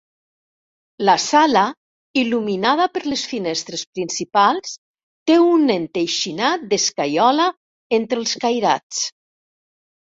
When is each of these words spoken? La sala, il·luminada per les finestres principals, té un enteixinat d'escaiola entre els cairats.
La 1.09 1.13
sala, 1.23 1.65
il·luminada 2.21 2.87
per 2.97 3.03
les 3.13 3.27
finestres 3.33 3.85
principals, 3.99 4.75
té 5.33 5.39
un 5.53 5.75
enteixinat 5.77 6.67
d'escaiola 6.75 7.49
entre 8.01 8.25
els 8.27 8.37
cairats. 8.49 9.07